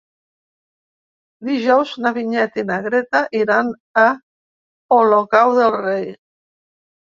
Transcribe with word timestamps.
Dijous 1.49 1.91
na 2.05 2.13
Vinyet 2.15 2.57
i 2.63 2.65
na 2.71 2.79
Greta 2.87 3.23
iran 3.43 3.71
a 4.07 4.09
Olocau 5.01 5.57
del 5.63 5.81
Rei. 5.81 6.13